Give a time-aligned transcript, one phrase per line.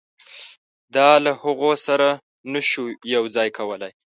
[0.95, 2.09] دا له هغوی سره
[2.53, 2.83] نه شو
[3.15, 3.93] یو ځای کولای.